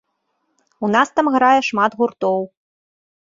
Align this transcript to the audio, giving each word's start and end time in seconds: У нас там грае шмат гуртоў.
У 0.87 0.89
нас 0.95 1.07
там 1.19 1.29
грае 1.35 1.61
шмат 1.69 1.91
гуртоў. 1.99 2.41